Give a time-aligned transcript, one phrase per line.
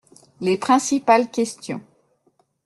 [0.39, 1.81] Les principales questions.